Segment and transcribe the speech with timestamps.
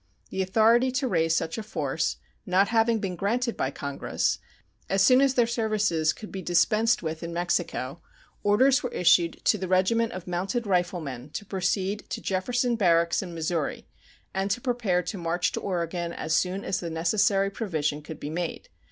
[0.31, 4.39] The authority to raise such a force not having been granted by Congress,
[4.89, 8.01] as soon as their services could be dispensed with in Mexico
[8.41, 13.35] orders were issued to the regiment of mounted riflemen to proceed to Jefferson Barracks, in
[13.35, 13.85] Missouri,
[14.33, 18.31] and to prepare to march to Oregon as soon as the necessary provision could be
[18.31, 18.69] made.